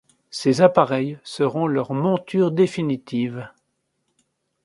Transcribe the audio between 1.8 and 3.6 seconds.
montures définitives.